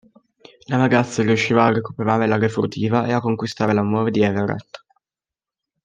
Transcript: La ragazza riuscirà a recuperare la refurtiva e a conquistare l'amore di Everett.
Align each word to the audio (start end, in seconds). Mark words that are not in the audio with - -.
La 0.65 0.77
ragazza 0.77 1.21
riuscirà 1.21 1.65
a 1.65 1.71
recuperare 1.71 2.25
la 2.25 2.39
refurtiva 2.39 3.05
e 3.05 3.13
a 3.13 3.19
conquistare 3.21 3.71
l'amore 3.71 4.09
di 4.09 4.23
Everett. 4.23 4.83